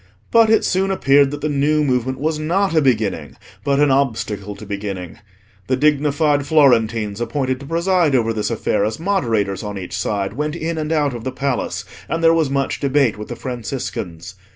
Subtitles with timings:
[0.31, 4.55] But it soon appeared that the new movement was not a beginning, but an obstacle
[4.55, 5.19] to beginning.
[5.67, 10.55] The dignified Florentines appointed to preside over this affair as moderators on each side, went
[10.55, 14.33] in and out of the Palace, and there was much debate with the Franciscans.